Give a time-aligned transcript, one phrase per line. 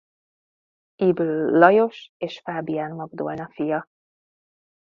[1.07, 3.89] Ybl Lajos és Fábián Magdolna fia.